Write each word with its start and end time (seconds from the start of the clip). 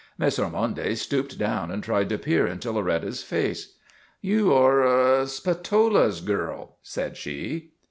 Miss 0.17 0.39
Ormonde 0.39 0.97
stooped 0.97 1.37
down 1.37 1.69
and 1.69 1.83
tried 1.83 2.09
to 2.09 2.17
peer 2.17 2.47
into 2.47 2.71
Loretta's 2.71 3.21
face." 3.21 3.75
You 4.33 4.51
are 4.51 5.27
Spatola's 5.27 6.21
girl," 6.21 6.77
said 6.81 7.15
she. 7.15 7.73